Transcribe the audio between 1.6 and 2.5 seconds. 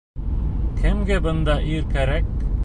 ир кәрәк?!